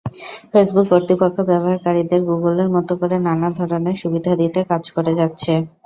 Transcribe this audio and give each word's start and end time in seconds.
Facebook 0.51 0.85
কর্তৃপক্ষ 0.91 1.37
ব্যবহারকারীদের 1.49 2.21
গুগলের 2.29 2.69
মতো 2.75 2.93
করে 3.01 3.15
নানা 3.27 3.49
ধরনের 3.59 3.95
সুবিধা 4.01 4.33
দিতে 4.41 4.59
কাজ 4.71 4.83
করে 4.95 5.11
যাচ্ছে। 5.19 5.53